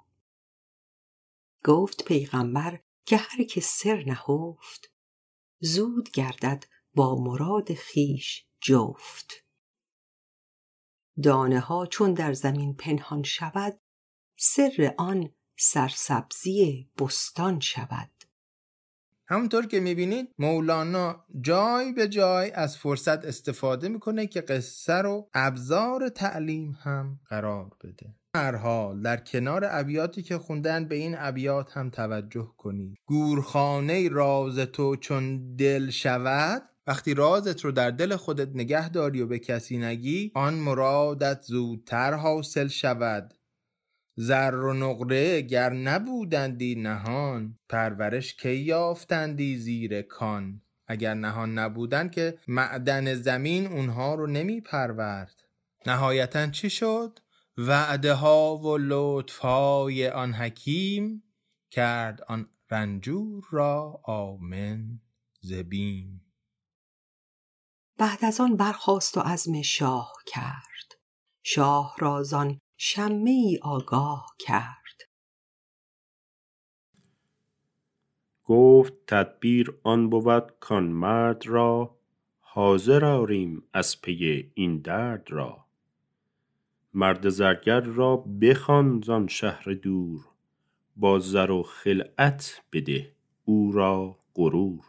گفت 1.64 2.04
پیغمبر 2.04 2.80
که 3.06 3.16
هر 3.16 3.44
که 3.44 3.60
سر 3.60 4.04
نهفت 4.06 4.91
زود 5.64 6.10
گردد 6.10 6.64
با 6.94 7.16
مراد 7.16 7.74
خویش 7.74 8.46
جفت. 8.60 9.32
دانه 11.22 11.60
ها 11.60 11.86
چون 11.86 12.14
در 12.14 12.32
زمین 12.32 12.74
پنهان 12.76 13.22
شود 13.22 13.80
سر 14.38 14.94
آن 14.98 15.30
سرسبزی 15.58 16.90
بستان 16.98 17.60
شود. 17.60 18.10
همونطور 19.26 19.66
که 19.66 19.80
می‌بینید 19.80 20.34
مولانا 20.38 21.26
جای 21.40 21.92
به 21.92 22.08
جای 22.08 22.50
از 22.50 22.78
فرصت 22.78 23.24
استفاده 23.24 23.88
می‌کنه 23.88 24.26
که 24.26 24.40
قصه 24.40 24.94
رو 24.94 25.30
ابزار 25.34 26.08
تعلیم 26.08 26.78
هم 26.80 27.20
قرار 27.28 27.76
بده. 27.84 28.14
هر 28.36 28.56
حال 28.56 29.02
در 29.02 29.16
کنار 29.16 29.64
ابیاتی 29.70 30.22
که 30.22 30.38
خوندن 30.38 30.84
به 30.84 30.94
این 30.94 31.14
ابیات 31.18 31.76
هم 31.76 31.90
توجه 31.90 32.52
کنید 32.58 32.98
گورخانه 33.06 34.08
راز 34.08 34.58
تو 34.58 34.96
چون 34.96 35.54
دل 35.56 35.90
شود 35.90 36.62
وقتی 36.86 37.14
رازت 37.14 37.60
رو 37.60 37.72
در 37.72 37.90
دل 37.90 38.16
خودت 38.16 38.48
نگه 38.54 38.88
داری 38.88 39.22
و 39.22 39.26
به 39.26 39.38
کسی 39.38 39.78
نگی 39.78 40.32
آن 40.34 40.54
مرادت 40.54 41.40
زودتر 41.42 42.14
حاصل 42.14 42.68
شود. 42.68 43.34
زر 44.16 44.54
و 44.54 44.72
نقره 44.72 45.42
گر 45.42 45.72
نبودندی 45.72 46.74
نهان 46.74 47.58
پرورش 47.68 48.34
کی 48.34 48.54
یافتندی 48.54 49.56
زیر 49.56 50.02
کان؟ 50.02 50.62
اگر 50.86 51.14
نهان 51.14 51.58
نبودن 51.58 52.08
که 52.08 52.38
معدن 52.48 53.14
زمین 53.14 53.66
اونها 53.66 54.14
رو 54.14 54.26
نمی 54.26 54.60
پرورد 54.60 55.42
نهایتا 55.86 56.46
چی 56.46 56.70
شد؟ 56.70 57.18
وعده 57.56 58.14
ها 58.14 58.56
و 58.56 58.78
لطف 58.80 59.38
های 59.38 60.08
آن 60.08 60.32
حکیم 60.32 61.22
کرد 61.70 62.22
آن 62.28 62.48
رنجور 62.70 63.44
را 63.50 64.00
آمن 64.04 65.00
زبیم 65.40 66.32
بعد 67.98 68.24
از 68.24 68.40
آن 68.40 68.56
برخاست 68.56 69.16
و 69.16 69.20
عزم 69.20 69.62
شاه 69.62 70.12
کرد. 70.26 70.98
شاه 71.42 71.96
را 71.98 72.22
زان 72.22 72.58
شمه 72.76 73.30
ای 73.30 73.58
آگاه 73.62 74.26
کرد. 74.38 75.00
گفت 78.44 78.92
تدبیر 79.06 79.80
آن 79.82 80.10
بود 80.10 80.58
کان 80.60 80.84
مرد 80.84 81.46
را 81.46 81.98
حاضر 82.40 83.04
آریم 83.04 83.68
از 83.72 84.00
پی 84.00 84.52
این 84.54 84.78
درد 84.80 85.30
را. 85.30 85.61
مرد 86.94 87.28
زرگر 87.28 87.80
را 87.80 88.16
بخوان 88.16 89.02
زان 89.06 89.28
شهر 89.28 89.64
دور 89.64 90.20
با 90.96 91.18
زر 91.18 91.50
و 91.50 91.62
خلعت 91.62 92.62
بده 92.72 93.12
او 93.44 93.72
را 93.72 94.18
غرور. 94.34 94.84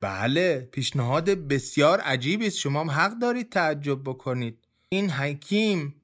بله 0.00 0.68
پیشنهاد 0.72 1.30
بسیار 1.30 2.00
عجیبی 2.00 2.46
است. 2.46 2.56
شما 2.56 2.80
هم 2.80 2.90
حق 2.90 3.18
دارید 3.18 3.50
تعجب 3.50 4.02
بکنید. 4.04 4.68
این 4.88 5.10
حکیم 5.10 6.02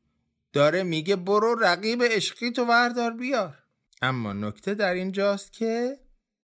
داره 0.52 0.82
میگه 0.82 1.16
برو 1.16 1.54
رقیب 1.54 2.02
عشقی 2.02 2.50
تو 2.50 2.64
وردار 2.64 3.10
بیار. 3.10 3.58
اما 4.02 4.32
نکته 4.32 4.74
در 4.74 4.94
اینجاست 4.94 5.52
که 5.52 6.00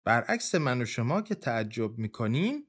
برعکس 0.04 0.54
من 0.54 0.82
و 0.82 0.84
شما 0.84 1.22
که 1.22 1.34
تعجب 1.34 1.98
می‌کنیم 1.98 2.66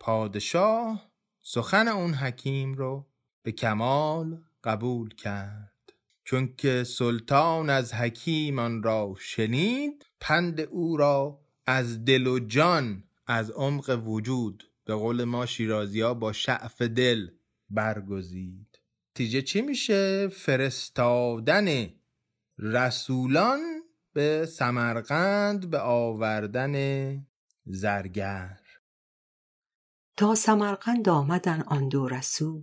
پادشاه 0.00 1.10
سخن 1.40 1.88
اون 1.88 2.14
حکیم 2.14 2.74
رو 2.74 3.06
به 3.44 3.52
کمال 3.52 4.42
قبول 4.64 5.14
کرد. 5.14 5.92
چون 6.24 6.54
که 6.56 6.84
سلطان 6.84 7.70
از 7.70 7.94
حکیم 7.94 8.58
آن 8.58 8.82
را 8.82 9.14
شنید 9.18 10.06
پند 10.20 10.60
او 10.60 10.96
را 10.96 11.40
از 11.66 12.04
دل 12.04 12.26
و 12.26 12.38
جان 12.38 13.04
از 13.26 13.50
عمق 13.50 14.02
وجود 14.06 14.70
به 14.84 14.94
قول 14.94 15.24
ما 15.24 15.46
شیرازی 15.46 16.00
ها 16.00 16.14
با 16.14 16.32
شعف 16.32 16.82
دل 16.82 17.28
برگزید. 17.70 18.78
نتیجه 19.10 19.42
چی 19.42 19.62
میشه؟ 19.62 20.28
فرستادن 20.28 21.88
رسولان 22.58 23.60
به 24.12 24.46
سمرقند 24.46 25.70
به 25.70 25.78
آوردن 25.78 26.76
زرگر. 27.66 28.60
تا 30.16 30.34
سمرقند 30.34 31.08
آمدن 31.08 31.62
آن 31.62 31.88
دو 31.88 32.08
رسول. 32.08 32.62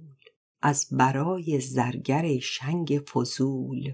از 0.62 0.88
برای 0.92 1.60
زرگر 1.60 2.40
شنگ 2.40 3.02
فضول. 3.14 3.94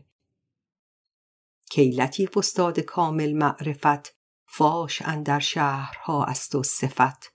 کی 1.69 1.91
لطیف 1.91 2.37
استاد 2.37 2.79
کامل 2.79 3.33
معرفت 3.33 4.15
فاش 4.45 5.01
اندر 5.01 5.39
شهرها 5.39 6.23
است 6.23 6.55
و 6.55 6.63
صفت. 6.63 7.33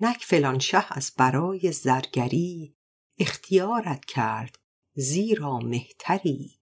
نک 0.00 0.24
فلان 0.24 0.58
شه 0.58 0.84
از 0.88 1.12
برای 1.16 1.72
زرگری 1.72 2.76
اختیارت 3.18 4.04
کرد 4.04 4.58
زیرا 4.94 5.58
مهتری. 5.58 6.60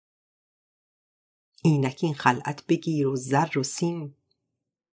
اینک 1.62 1.98
این 2.02 2.14
خلعت 2.14 2.66
بگیر 2.66 3.06
و 3.06 3.16
زر 3.16 3.58
و 3.58 3.62
سیم 3.62 4.16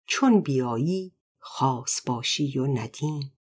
چون 0.07 0.41
بیایی 0.41 1.15
خاص 1.39 2.01
باشی 2.07 2.59
و 2.59 2.67
ندیم. 2.67 3.38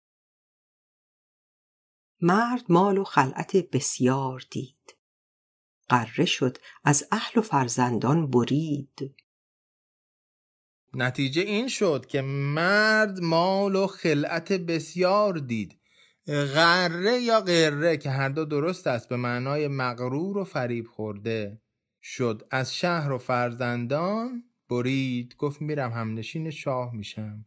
مرد 2.21 2.65
مال 2.69 2.99
و 2.99 3.05
خلعت 3.05 3.57
بسیار 3.57 4.45
دید. 4.51 4.97
غره 5.91 6.25
شد 6.25 6.59
از 6.85 7.09
اهل 7.13 7.39
و 7.41 7.43
فرزندان 7.43 8.31
برید. 8.31 9.15
نتیجه 10.95 11.43
این 11.43 11.69
شد 11.69 12.07
که 12.07 12.23
مرد 12.23 13.21
مال 13.21 13.77
و 13.77 13.87
خلعت 13.87 14.53
بسیار 14.53 15.39
دید. 15.39 15.79
غره 16.27 17.21
یا 17.21 17.41
غره 17.41 17.97
که 17.97 18.11
هر 18.11 18.29
دو 18.29 18.45
درست 18.45 18.87
است 18.87 19.09
به 19.09 19.17
معنای 19.17 19.69
مغرور 19.69 20.39
و 20.39 20.45
فریب 20.45 20.87
خورده 20.87 21.61
شد. 22.03 22.47
از 22.51 22.75
شهر 22.75 23.13
و 23.13 23.19
فرزندان 23.19 24.45
برید. 24.71 25.37
گفت 25.37 25.63
میرم 25.63 25.93
همنشین 25.93 26.51
شاه 26.51 26.95
میشم. 26.95 27.47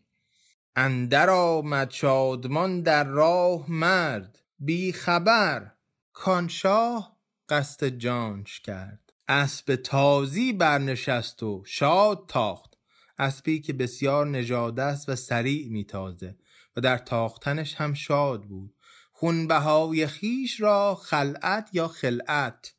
اندر 0.75 1.29
آمد 1.29 1.91
شادمان 1.91 2.81
در 2.81 3.03
راه 3.03 3.71
مرد. 3.71 4.38
بی 4.61 4.91
خبر 4.91 5.71
کان 6.13 6.47
شاه 6.47 7.17
قصد 7.49 7.87
جانش 7.87 8.59
کرد. 8.59 9.13
اسب 9.27 9.75
تازی 9.75 10.53
برنشست 10.53 11.43
و 11.43 11.63
شاد 11.65 12.25
تاخت. 12.27 12.73
اسبی 13.17 13.59
که 13.59 13.73
بسیار 13.73 14.27
نژاده 14.27 14.83
است 14.83 15.09
و 15.09 15.15
سریع 15.15 15.69
میتازه 15.69 16.37
و 16.75 16.81
در 16.81 16.97
تاختنش 16.97 17.75
هم 17.75 17.93
شاد 17.93 18.43
بود. 18.43 18.75
خونبهای 19.11 20.07
خیش 20.07 20.61
را 20.61 20.95
خلعت 20.95 21.69
یا 21.73 21.87
خلعت 21.87 22.73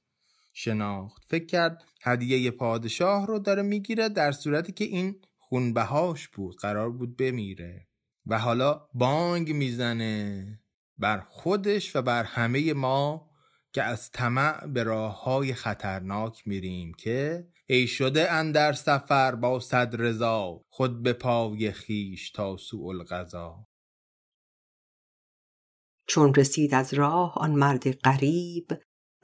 شناخت. 0.53 1.23
فکر 1.27 1.47
کرد 1.47 1.85
هدیه 2.03 2.51
پادشاه 2.51 3.27
رو 3.27 3.39
داره 3.39 3.63
می‌گیره 3.63 4.09
در 4.09 4.33
صورتی 4.33 4.73
که 4.73 4.85
این 4.85 5.21
خونبهاش 5.39 6.29
بود. 6.29 6.57
قرار 6.57 6.91
بود 6.91 7.17
بمیره. 7.17 7.87
و 8.27 8.39
حالا 8.39 8.87
بانگ 8.95 9.53
می‌زنه. 9.53 10.61
بر 11.01 11.21
خودش 11.29 11.97
و 11.97 12.03
بر 12.03 12.25
همه 12.25 12.73
ما 12.73 13.31
که 13.73 13.83
از 13.83 14.11
طمع 14.11 14.67
به 14.67 14.83
راه 14.83 15.23
های 15.23 15.55
خطرناک 15.55 16.49
میریم 16.49 16.95
که 16.95 17.49
ای 17.67 17.87
شده 17.87 18.33
اندر 18.33 18.73
سفر 18.73 19.35
با 19.35 19.61
صد 19.61 19.95
رضا 19.99 20.65
خود 20.69 21.03
به 21.03 21.13
پای 21.13 21.73
خیش 21.73 22.31
تا 22.31 22.57
سوء 22.57 22.89
القضا. 22.89 23.67
چون 26.07 26.35
رسید 26.35 26.75
از 26.75 26.95
راه 26.95 27.35
آن 27.39 27.51
مرد 27.51 27.91
غریب 27.91 28.67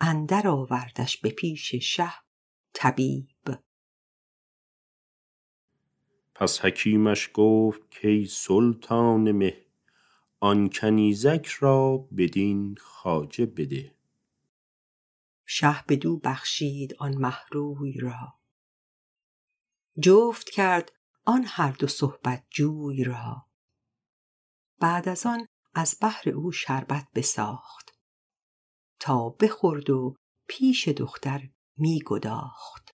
اندر 0.00 0.48
آوردش 0.48 1.16
به 1.16 1.30
پیش 1.30 1.74
شه 1.74 2.12
طبیب. 2.72 3.28
پس 6.34 6.64
حکیمش 6.64 7.30
گفت 7.34 7.80
کی 7.90 8.24
سلطان 8.24 9.32
مه 9.32 9.65
آن 10.46 10.68
کنیزک 10.68 11.46
را 11.46 11.96
بدین 11.96 12.76
خواجه 12.80 13.46
بده. 13.46 13.94
شه 15.46 15.84
بدو 15.88 16.16
بخشید 16.16 16.94
آن 16.98 17.16
مه 17.18 17.36
روی 17.52 17.92
را. 17.92 18.40
جفت 20.02 20.50
کرد 20.50 20.92
آن 21.24 21.44
هر 21.46 21.72
دو 21.72 21.86
صحبت 21.86 22.46
جوی 22.50 23.04
را. 23.04 23.46
بعد 24.80 25.08
از 25.08 25.26
آن 25.26 25.46
از 25.74 25.98
بهر 26.00 26.28
او 26.28 26.52
شربت 26.52 27.08
بساخت. 27.14 27.98
تا 29.00 29.28
بخورد 29.28 29.90
و 29.90 30.14
پیش 30.48 30.88
دختر 30.88 31.48
می 31.76 32.02
گداخت. 32.06 32.90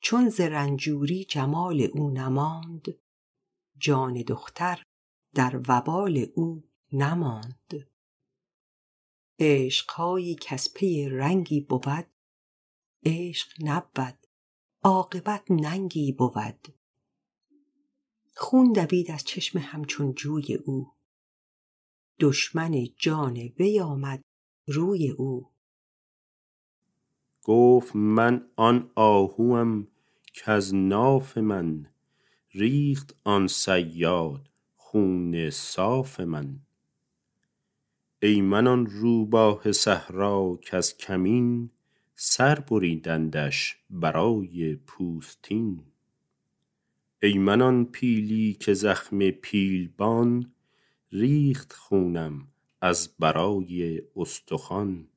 چون 0.00 0.28
ز 0.28 0.40
رنجوری 0.40 1.24
جمال 1.24 1.88
او 1.92 2.10
نماند 2.10 2.86
جان 3.78 4.22
دختر 4.22 4.82
در 5.34 5.60
وبال 5.68 6.26
او 6.34 6.64
نماند. 6.92 7.86
عشقهایی 9.38 10.36
کز 10.40 10.72
پی 10.74 11.08
رنگی 11.08 11.60
بود 11.60 12.06
عشق 13.04 13.48
نبود. 13.60 14.26
عاقبت 14.82 15.50
ننگی 15.50 16.12
بود. 16.12 16.68
خون 18.36 18.72
دوید 18.72 19.10
از 19.10 19.24
چشم 19.24 19.58
همچون 19.58 20.14
جوی 20.14 20.54
او. 20.54 20.92
دشمن 22.20 22.88
جان 22.96 23.36
وی 23.36 23.80
آمد 23.80 24.24
روی 24.66 25.10
او. 25.10 25.50
گفت 27.42 27.96
من 27.96 28.50
آن 28.56 28.90
آهوم 28.94 29.88
کز 30.34 30.74
ناف 30.74 31.38
من 31.38 31.86
ریخت 32.54 33.16
آن 33.24 33.46
صیاد. 33.46 34.51
خون 34.92 35.50
صاف 35.50 36.20
من. 36.20 36.60
ای 38.22 38.40
من 38.40 38.66
آن 38.66 38.86
روباه 38.86 39.72
صحرا 39.72 40.58
کز 40.62 40.96
کمین 40.96 41.70
سر 42.14 42.60
بریدندش 42.60 43.76
برای 43.90 44.76
پوستین. 44.76 45.80
ای 47.22 47.38
من 47.38 47.84
پیلی 47.84 48.52
که 48.52 48.74
زخم 48.74 49.30
پیلبان 49.30 50.52
ریخت 51.12 51.72
خونم 51.72 52.48
از 52.80 53.08
برای 53.18 54.02
استخوان. 54.16 55.08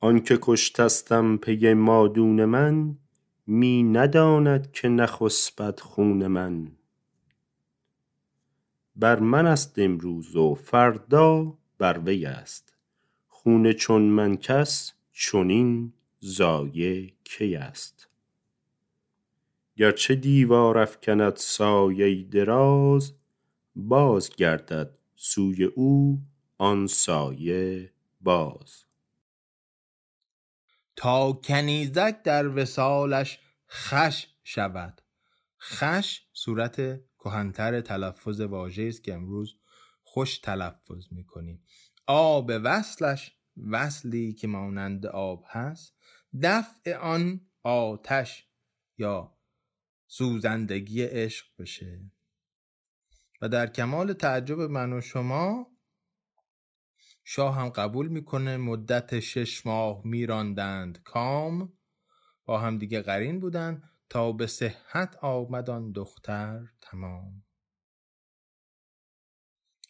آنکه 0.00 0.38
کشتستم 0.42 1.36
پی 1.36 1.74
مادون 1.74 2.44
من 2.44 2.98
می 3.46 3.82
نداند 3.82 4.72
که 4.72 4.88
نخسبد 4.88 5.80
خون 5.80 6.26
من. 6.26 6.72
بر 8.96 9.18
من 9.18 9.46
است 9.46 9.78
امروز 9.78 10.36
و 10.36 10.54
فردا 10.54 11.58
بر 11.78 11.98
وی 11.98 12.26
است. 12.26 12.72
خون 13.28 13.72
چون 13.72 14.02
من 14.02 14.36
کس 14.36 14.92
چنین 15.12 15.92
ضایع 16.24 17.12
کی 17.24 17.56
است. 17.56 18.08
گرچه 19.76 20.14
دیوار 20.14 20.78
افکند 20.78 21.36
سایه 21.36 22.24
دراز 22.24 23.12
باز 23.76 24.30
گردد 24.30 24.98
سوی 25.14 25.64
او 25.64 26.22
آن 26.58 26.86
سایه 26.86 27.92
باز. 28.20 28.84
تا 30.96 31.32
کنیزک 31.32 32.22
در 32.22 32.48
وصالش 32.48 33.38
خش 33.68 34.26
شود. 34.44 35.00
خش 35.60 36.22
صورت 36.32 37.00
کهنتر 37.24 37.80
تلفظ 37.80 38.40
واژه 38.40 38.82
است 38.82 39.04
که 39.04 39.14
امروز 39.14 39.56
خوش 40.02 40.38
تلفظ 40.38 41.06
می‌کنیم. 41.10 41.64
آب 42.06 42.52
وصلش 42.64 43.36
وصلی 43.56 44.32
که 44.32 44.46
مانند 44.46 45.06
آب 45.06 45.44
هست 45.48 45.96
دفع 46.42 46.96
آن 46.96 47.40
آتش 47.62 48.48
یا 48.98 49.38
سوزندگی 50.06 51.02
عشق 51.02 51.46
بشه. 51.58 52.10
و 53.42 53.48
در 53.48 53.66
کمال 53.66 54.12
تعجب 54.12 54.60
من 54.60 54.92
و 54.92 55.00
شما 55.00 55.66
شاه 57.24 57.56
هم 57.56 57.68
قبول 57.68 58.08
می‌کنه 58.08 58.56
مدت 58.56 59.20
شش 59.20 59.66
ماه 59.66 60.02
میراندند 60.04 61.02
کام. 61.02 61.72
با 62.44 62.58
هم 62.58 62.78
دیگه 62.78 63.02
قرین 63.02 63.40
بودن. 63.40 63.82
تا 64.14 64.32
به 64.32 64.46
صحت 64.46 65.16
آمد 65.20 65.70
آن 65.70 65.92
دختر 65.92 66.60
تمام. 66.80 67.42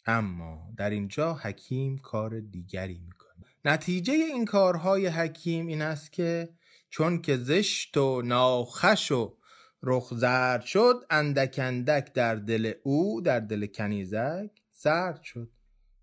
اما 0.07 0.73
در 0.77 0.91
اینجا 0.91 1.35
حکیم 1.35 1.99
کار 1.99 2.41
دیگری 2.41 2.99
می‌کنه 2.99 3.47
نتیجه 3.65 4.13
این 4.13 4.45
کارهای 4.45 5.07
حکیم 5.07 5.67
این 5.67 5.83
است 5.83 6.13
که 6.13 6.49
چون 6.91 7.23
که 7.23 7.37
زشت 7.37 7.97
و 7.97 8.23
ناخش 8.23 9.13
و 9.13 9.37
رخ 9.83 10.15
زرد 10.15 10.63
شد 10.63 11.05
اندک 11.11 11.59
اندک 11.63 12.13
در 12.13 12.35
دل 12.35 12.73
او 12.83 13.21
در 13.21 13.41
دل 13.41 13.67
کنیزک 13.67 14.51
سرد 14.73 15.23
شد. 15.23 15.51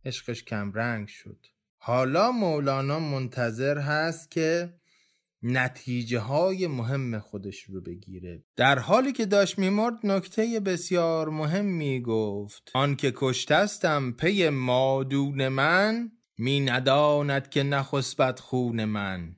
عشقش 0.06 0.44
کم 0.44 0.72
رنگ 0.74 1.08
شد. 1.08 1.46
حالا 1.78 2.32
مولانا 2.32 3.00
منتظر 3.00 3.78
هست 3.78 4.32
که 4.32 4.81
نتیجه 5.44 6.20
های 6.20 6.68
مهم 6.68 7.20
خودش 7.20 7.64
رو 7.64 7.82
بگیره. 7.82 8.44
در 8.56 8.80
حالی 8.80 9.12
که 9.12 9.26
داشت 9.26 9.60
میمرد 9.60 10.00
نکته 10.04 10.60
بسیار 10.60 11.30
مهمی 11.30 12.02
گفت. 12.02 12.72
آنکه 12.74 13.14
کشتستم 13.16 14.12
پی 14.12 14.50
مادون 14.50 15.48
من 15.48 16.12
می 16.38 16.60
نداند 16.60 17.50
که 17.50 17.64
نخسبد 17.64 18.40
خون 18.40 18.86
من. 18.86 19.36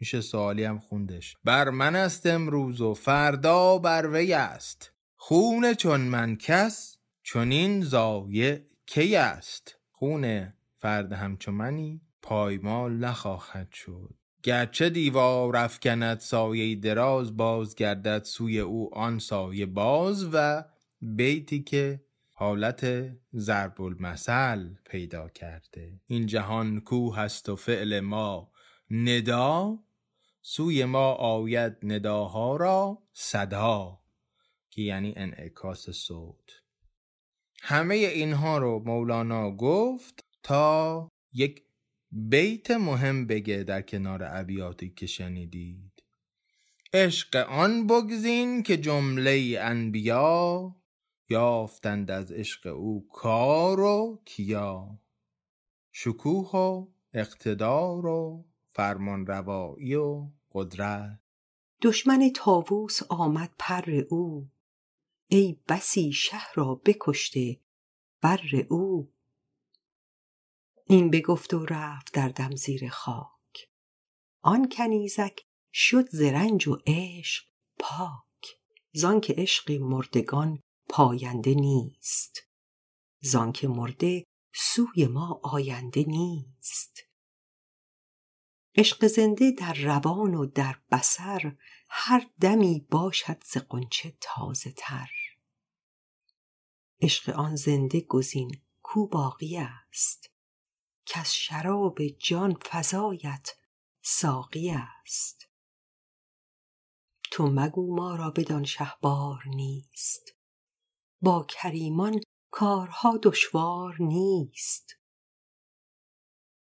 میشه 0.00 0.20
سوالی 0.20 0.64
هم 0.64 0.78
خوندش. 0.78 1.36
بر 1.44 1.70
من 1.70 1.96
است 1.96 2.26
امروز 2.26 2.80
و 2.80 2.94
فردا 2.94 3.78
بر 3.78 4.06
وی 4.12 4.32
است. 4.32 4.92
خون 5.16 5.74
چون 5.74 6.00
من 6.00 6.36
کس 6.36 6.98
چنین 7.22 7.82
ضایع 7.82 8.58
کی 8.86 9.16
است. 9.16 9.78
خون 9.90 10.52
فرد 10.78 11.12
همچو 11.12 11.52
منی 11.52 12.00
پایمال 12.22 12.92
نخواهد 12.92 13.72
شد. 13.72 14.14
گرچه 14.44 14.90
دیوار 14.90 15.56
افکند 15.56 16.20
سایه 16.20 16.76
دراز 16.76 17.36
باز 17.36 17.74
گردد 17.74 18.24
سوی 18.24 18.60
او 18.60 18.94
آن 18.94 19.18
سایه 19.18 19.66
باز 19.66 20.28
و 20.32 20.64
بیتی 21.00 21.62
که 21.62 22.04
حالت 22.32 23.10
ضرب 23.34 23.82
المثل 23.82 24.74
پیدا 24.86 25.28
کرده. 25.28 26.00
این 26.06 26.26
جهان 26.26 26.80
کو 26.80 27.10
هست 27.10 27.48
و 27.48 27.56
فعل 27.56 28.00
ما 28.00 28.52
ندا 28.90 29.78
سوی 30.42 30.84
ما 30.84 31.12
آید 31.12 31.76
نداها 31.82 32.56
را 32.56 33.02
صدا 33.12 34.00
که 34.70 34.82
یعنی 34.82 35.14
انعکاس 35.16 35.90
صوت. 35.90 36.62
همه 37.62 37.94
اینها 37.94 38.58
رو 38.58 38.82
مولانا 38.86 39.50
گفت 39.50 40.24
تا 40.42 41.08
یک 41.32 41.63
بیت 42.16 42.70
مهم 42.70 43.26
بگه 43.26 43.62
در 43.62 43.82
کنار 43.82 44.20
ابیاتی 44.30 44.90
که 44.90 45.06
شنیدید. 45.06 46.02
عشق 46.92 47.36
آن 47.36 47.86
بگزین 47.86 48.62
که 48.62 48.76
جمله 48.76 49.58
انبیا 49.60 50.76
یافتند 51.28 52.10
از 52.10 52.32
عشق 52.32 52.66
او 52.66 53.08
کار 53.08 53.80
و 53.80 54.22
کیا. 54.24 54.98
شکوه 55.92 56.50
و 56.50 56.86
اقتدار 57.14 58.06
و 58.06 58.44
فرمان 58.70 59.26
روایی 59.26 59.94
و 59.94 60.28
قدرت. 60.52 61.18
دشمن 61.82 62.30
تاووس 62.34 63.00
آمد 63.08 63.50
پر 63.58 64.04
او. 64.10 64.48
ای 65.28 65.56
بسی 65.68 66.12
شه 66.12 66.52
را 66.54 66.74
بکشته 66.74 67.56
بر 68.20 68.40
او. 68.68 69.13
این 70.86 71.10
بگفت 71.10 71.54
و 71.54 71.66
رفت 71.66 72.12
در 72.12 72.28
دم 72.28 72.56
زیر 72.56 72.88
خاک. 72.88 73.68
آن 74.42 74.68
کنیزک 74.68 75.40
شد 75.72 76.08
ز 76.08 76.20
رنج 76.20 76.68
و 76.68 76.78
عشق 76.86 77.44
پاک. 77.78 78.60
زانکه 78.92 79.34
عشق 79.38 79.70
مردگان 79.72 80.60
پاینده 80.88 81.54
نیست. 81.54 82.40
زانکه 83.20 83.68
مرده 83.68 84.24
سوی 84.54 85.06
ما 85.06 85.40
آینده 85.44 86.04
نیست. 86.04 87.00
عشق 88.76 89.06
زنده 89.06 89.50
در 89.50 89.74
روان 89.74 90.34
و 90.34 90.46
در 90.46 90.82
بصر 90.92 91.52
هر 91.88 92.30
دمی 92.40 92.86
باشد 92.90 93.44
ز 93.44 93.58
غنچه 93.70 94.16
تازه 94.20 94.72
تر. 94.76 95.10
عشق 97.00 97.28
آن 97.28 97.56
زنده 97.56 98.00
گزین 98.00 98.62
کو 98.82 99.06
باقی 99.06 99.56
است. 99.56 100.33
کز 101.06 101.28
شراب 101.28 102.06
جان 102.06 102.58
فزایت 102.66 103.50
ساقی 104.02 104.70
است. 104.70 105.48
تو 107.30 107.46
مگو 107.46 107.96
ما 107.96 108.16
را 108.16 108.30
بدان 108.30 108.64
شهوار 108.64 109.42
نیست. 109.46 110.34
با 111.22 111.46
کریمان 111.48 112.20
کارها 112.50 113.18
دشوار 113.22 113.96
نیست. 114.00 114.96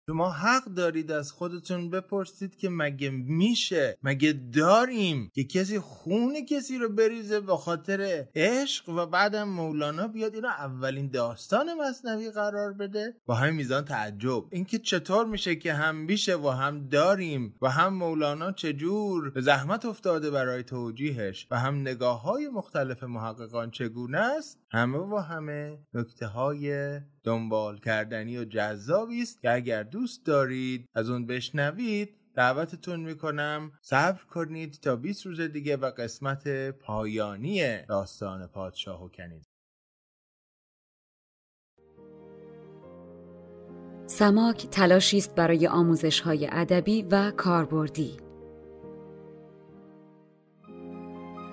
شما 0.09 0.31
حق 0.31 0.65
دارید 0.65 1.11
از 1.11 1.31
خودتون 1.31 1.89
بپرسید 1.89 2.55
که 2.55 2.69
مگه 2.69 3.09
میشه 3.09 3.97
مگه 4.03 4.33
داریم 4.53 5.31
که 5.33 5.43
کسی 5.43 5.79
خون 5.79 6.45
کسی 6.45 6.77
رو 6.77 6.89
بریزه 6.89 7.39
به 7.39 7.57
خاطر 7.57 8.27
عشق 8.35 8.89
و 8.89 9.05
بعدم 9.05 9.43
مولانا 9.49 10.07
بیاد 10.07 10.35
اینو 10.35 10.47
اولین 10.47 11.09
داستان 11.09 11.73
مصنوی 11.73 12.31
قرار 12.31 12.73
بده؟ 12.73 13.15
با 13.25 13.35
همین 13.35 13.55
میزان 13.55 13.85
تعجب. 13.85 14.43
اینکه 14.51 14.79
چطور 14.79 15.25
میشه 15.25 15.55
که 15.55 15.73
هم 15.73 15.95
میشه 15.95 16.35
و 16.35 16.49
هم 16.49 16.87
داریم 16.87 17.55
و 17.61 17.69
هم 17.69 17.93
مولانا 17.93 18.51
چجور 18.51 19.29
به 19.29 19.41
زحمت 19.41 19.85
افتاده 19.85 20.31
برای 20.31 20.63
توجیهش 20.63 21.47
و 21.51 21.59
هم 21.59 21.81
نگاه 21.81 22.21
های 22.21 22.47
مختلف 22.47 23.03
محققان 23.03 23.71
چگونه 23.71 24.17
است؟ 24.17 24.59
همه 24.71 24.97
و 24.97 25.17
همه 25.17 25.79
نکته 25.93 26.27
های 26.27 26.99
دنبال 27.23 27.79
کردنی 27.79 28.37
و 28.37 28.45
جذابی 28.45 29.21
است 29.21 29.41
که 29.41 29.51
اگر 29.51 29.83
دوست 29.83 30.25
دارید 30.25 30.85
از 30.95 31.09
اون 31.09 31.27
بشنوید 31.27 32.15
دعوتتون 32.35 32.99
می‌کنم 32.99 33.71
صبر 33.81 34.23
کنید 34.23 34.73
تا 34.73 34.95
20 34.95 35.25
روز 35.25 35.41
دیگه 35.41 35.77
و 35.77 35.91
قسمت 35.91 36.69
پایانی 36.69 37.81
داستان 37.81 38.47
پادشاه 38.47 39.03
و 39.03 39.09
کنیز 39.09 39.43
سماک 44.05 44.67
تلاشی 44.67 45.17
است 45.17 45.35
برای 45.35 45.67
آموزش 45.67 46.19
های 46.19 46.47
ادبی 46.51 47.01
و 47.01 47.31
کاربردی. 47.31 48.17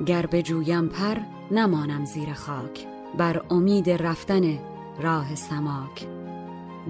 گر 0.06 0.26
بجویم 0.26 0.88
پر 0.88 1.16
نمانم 1.50 2.04
زیر 2.04 2.32
خاک 2.32 2.95
بر 3.18 3.42
امید 3.50 3.90
رفتن 3.90 4.58
راه 5.00 5.34
سماک. 5.34 6.06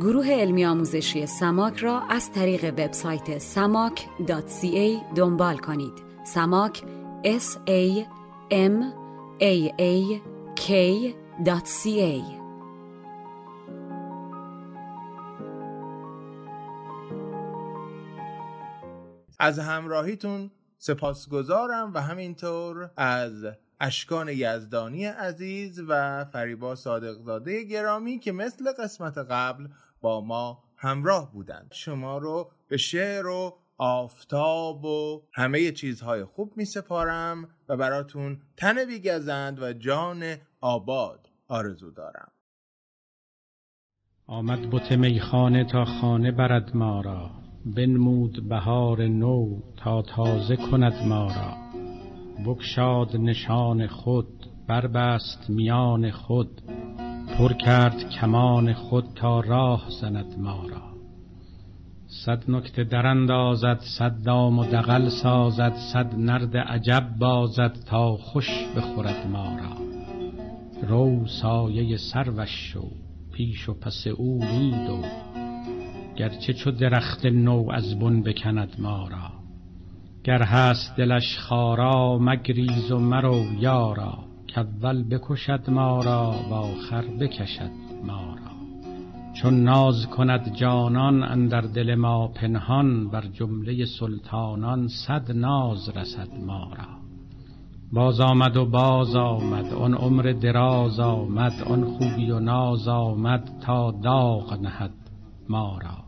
گروه 0.01 0.31
علمی 0.31 0.65
آموزشی 0.67 1.27
سماک 1.27 1.77
را 1.77 2.01
از 2.11 2.33
طریق 2.33 2.65
وبسایت 2.65 3.39
samak.ca 3.39 5.15
دنبال 5.15 5.59
کنید. 5.59 5.93
سماک 6.25 6.83
s 7.25 7.57
a 7.69 8.07
m 8.51 8.83
a 9.41 9.71
a 9.79 10.21
k.ca 10.61 12.37
از 19.39 19.59
همراهیتون 19.59 20.51
سپاسگزارم 20.79 21.95
و 21.95 22.03
همینطور 22.03 22.91
از 22.97 23.45
اشکان 23.81 24.29
یزدانی 24.29 25.05
عزیز 25.05 25.81
و 25.89 26.25
فریبا 26.25 26.75
صادقزاده 26.75 27.65
گرامی 27.65 28.19
که 28.19 28.33
مثل 28.33 28.73
قسمت 28.79 29.19
قبل 29.19 29.69
با 30.01 30.21
ما 30.21 30.65
همراه 30.77 31.33
بودند. 31.33 31.69
شما 31.73 32.19
رو 32.19 32.51
به 32.69 32.77
شعر 32.77 33.27
و 33.27 33.59
آفتاب 33.79 34.85
و 34.85 35.23
همه 35.33 35.73
چیزهای 35.73 36.25
خوب 36.25 36.53
می 36.57 36.65
سپارم 36.65 37.49
و 37.69 37.77
براتون 37.77 38.41
تن 38.57 38.85
بیگزند 38.85 39.63
و 39.63 39.73
جان 39.73 40.37
آباد 40.61 41.29
آرزو 41.49 41.91
دارم. 41.91 42.33
آمد 44.27 44.71
بت 44.71 44.93
میخانه 44.93 45.65
تا 45.73 45.85
خانه 45.85 46.33
برد 46.33 46.77
ما 46.77 47.01
را. 47.01 47.31
بنمود 47.77 48.49
بهار 48.49 49.07
نو 49.07 49.61
تا 49.77 50.03
تازه 50.03 50.57
کند 50.57 51.07
ما 51.09 51.27
را. 51.27 51.86
بگشاد 52.45 53.17
نشان 53.17 53.87
خود 53.87 54.27
بربست 54.69 55.51
میان 55.51 56.11
خود 56.11 56.63
پر 57.39 57.53
کرد 57.53 58.11
کمان 58.11 58.73
خود 58.73 59.05
تا 59.15 59.41
راه 59.41 59.87
زند 60.01 60.39
ما 60.39 60.67
را. 60.69 60.83
صد 62.25 62.51
نکته 62.51 62.85
دراندازد 62.85 63.81
صد 63.99 64.23
دام 64.23 64.59
و 64.59 64.65
دغل 64.65 65.09
سازد 65.09 65.75
صد 65.93 66.15
نرد 66.19 66.57
عجب 66.57 67.09
بازد 67.19 67.77
تا 67.87 68.17
خوش 68.17 68.49
بخورد 68.77 69.27
ما 69.27 69.57
را. 69.57 69.77
رو 70.89 71.27
سایه 71.27 71.97
سروش 71.97 72.73
شو 72.73 72.91
پیش 73.33 73.69
و 73.69 73.75
پس 73.75 74.07
او 74.07 74.45
می 74.45 74.71
دو 74.87 75.03
گرچه 76.17 76.53
چو 76.53 76.71
درخت 76.71 77.27
نو 77.27 77.71
از 77.73 77.99
بن 77.99 78.23
بکند 78.23 78.77
ما 78.79 79.09
را. 79.09 79.36
گر 80.27 80.43
هست 80.43 80.97
دلش 80.97 81.39
خارا 81.39 82.19
مگریز 82.19 82.93
و 82.93 82.99
مرو 82.99 83.45
یارا. 83.59 84.19
کاول 84.55 85.03
بکشد 85.03 85.71
ما 85.71 86.03
را 86.05 86.35
و 86.51 86.55
آخر 86.55 87.03
بکشد 87.21 87.71
ما 88.05 88.35
را. 88.35 88.53
چون 89.35 89.65
ناز 89.65 90.07
کند 90.07 90.55
جانان 90.55 91.23
اندر 91.23 91.61
دل 91.61 91.95
ما 91.95 92.29
پنهان 92.29 93.09
بر 93.09 93.27
جمله 93.27 93.85
سلطانان 93.85 94.89
صد 94.89 95.33
ناز 95.33 95.89
رسد 95.89 96.29
ما 96.47 96.73
را. 96.79 96.97
باز 97.93 98.21
آمد 98.21 98.57
و 98.57 98.67
باز 98.67 99.17
آمد 99.17 99.73
آن 99.73 99.95
عمر 99.95 100.23
دراز 100.41 101.01
آمد 101.01 101.53
آن 101.67 101.85
خوبی 101.85 102.31
و 102.31 102.41
ناز 102.41 102.89
آمد 102.89 103.51
تا 103.61 103.91
داغ 103.91 104.61
نهد 104.61 104.95
ما 105.49 105.79
را. 105.79 106.06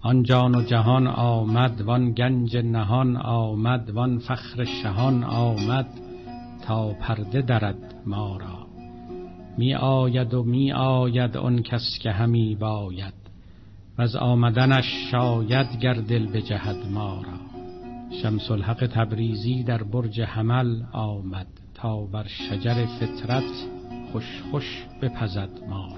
آن 0.00 0.22
جان 0.22 0.54
و 0.54 0.62
جهان 0.62 1.06
آمد 1.06 1.80
وان 1.80 2.12
گنج 2.12 2.56
نهان 2.56 3.16
آمد 3.16 3.90
وان 3.90 4.18
فخر 4.18 4.64
شهان 4.64 5.24
آمد 5.24 5.86
تا 6.66 6.92
پرده 6.92 7.42
درد 7.42 7.94
ما 8.06 8.36
را. 8.36 8.66
می 9.58 9.74
آید 9.74 10.34
و 10.34 10.42
می 10.42 10.72
آید 10.72 11.36
آن 11.36 11.62
کس 11.62 11.98
که 12.02 12.10
همی 12.10 12.54
باید 12.54 13.14
و 13.98 14.02
از 14.02 14.16
آمدنش 14.16 15.10
شاید 15.10 15.78
گر 15.80 15.94
دل 15.94 16.26
بجهد 16.26 16.86
ما 16.90 17.22
را. 17.22 17.48
شمس 18.22 18.50
الحق 18.50 18.86
تبریزی 18.86 19.62
در 19.62 19.82
برج 19.82 20.20
حمل 20.20 20.82
آمد 20.92 21.46
تا 21.74 22.00
بر 22.00 22.26
شجر 22.26 22.86
فطرت 22.86 23.66
خوش 24.12 24.42
خوش 24.50 24.84
بپزد 25.02 25.50
ما 25.68 25.97